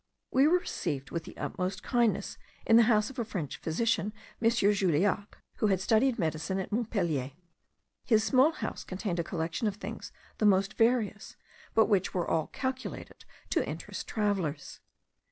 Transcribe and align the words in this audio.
We 0.31 0.47
were 0.47 0.57
received 0.57 1.11
with 1.11 1.25
the 1.25 1.37
utmost 1.37 1.83
kindness 1.83 2.39
in 2.65 2.75
the 2.75 2.81
house 2.89 3.11
of 3.11 3.19
a 3.19 3.23
French 3.23 3.57
physician, 3.57 4.13
M. 4.41 4.49
Juliac, 4.49 5.37
who 5.57 5.67
had 5.67 5.79
studied 5.79 6.17
medicine 6.17 6.57
at 6.57 6.71
Montpelier. 6.71 7.33
His 8.05 8.23
small 8.23 8.51
house 8.51 8.83
contained 8.83 9.19
a 9.19 9.23
collection 9.23 9.67
of 9.67 9.75
things 9.75 10.11
the 10.39 10.47
most 10.47 10.73
various, 10.73 11.35
but 11.75 11.85
which 11.85 12.15
were 12.15 12.27
all 12.27 12.47
calculated 12.47 13.25
to 13.51 13.63
interest 13.69 14.07
travellers. 14.07 14.79